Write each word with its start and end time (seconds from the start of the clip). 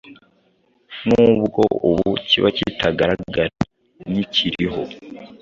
nubwo 1.07 1.61
ubu 1.89 2.07
kiba 2.27 2.49
kitagaragara 2.57 3.51
nk’ikiriho. 4.09 4.81